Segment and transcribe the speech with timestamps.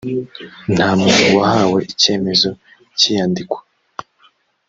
[0.73, 2.49] nta muntu wahawe icyemezo
[2.97, 3.59] cy’iyandikwa